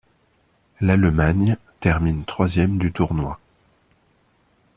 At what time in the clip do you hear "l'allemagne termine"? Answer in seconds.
0.79-2.25